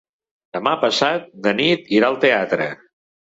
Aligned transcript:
Demà 0.55 0.71
passat 0.83 1.27
na 1.45 1.53
Nit 1.61 1.93
irà 1.99 2.09
al 2.09 2.19
teatre. 2.27 2.71